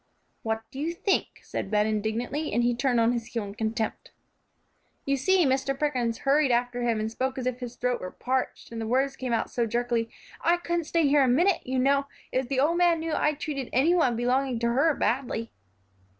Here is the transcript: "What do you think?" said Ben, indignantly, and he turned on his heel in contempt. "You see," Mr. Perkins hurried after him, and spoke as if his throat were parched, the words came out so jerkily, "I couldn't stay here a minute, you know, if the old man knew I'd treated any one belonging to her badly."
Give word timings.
"What 0.41 0.63
do 0.71 0.79
you 0.79 0.93
think?" 0.93 1.41
said 1.43 1.69
Ben, 1.69 1.85
indignantly, 1.85 2.51
and 2.53 2.63
he 2.63 2.73
turned 2.73 2.99
on 2.99 3.11
his 3.11 3.27
heel 3.27 3.43
in 3.43 3.53
contempt. 3.53 4.09
"You 5.05 5.15
see," 5.15 5.45
Mr. 5.45 5.77
Perkins 5.77 6.17
hurried 6.25 6.49
after 6.49 6.81
him, 6.81 6.99
and 6.99 7.11
spoke 7.11 7.37
as 7.37 7.45
if 7.45 7.59
his 7.59 7.75
throat 7.75 8.01
were 8.01 8.09
parched, 8.09 8.71
the 8.71 8.87
words 8.87 9.15
came 9.15 9.31
out 9.31 9.51
so 9.51 9.67
jerkily, 9.67 10.09
"I 10.43 10.57
couldn't 10.57 10.85
stay 10.85 11.05
here 11.07 11.21
a 11.21 11.27
minute, 11.27 11.61
you 11.67 11.77
know, 11.77 12.07
if 12.31 12.47
the 12.47 12.59
old 12.59 12.79
man 12.79 12.99
knew 12.99 13.13
I'd 13.13 13.39
treated 13.39 13.69
any 13.71 13.93
one 13.93 14.15
belonging 14.15 14.57
to 14.61 14.69
her 14.69 14.95
badly." 14.95 15.51